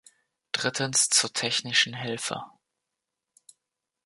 [0.51, 2.43] Drittens zur technischen Hilfe.